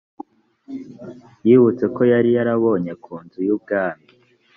[1.45, 4.05] yibutse ko yari yarabonye ku nzu y ubwami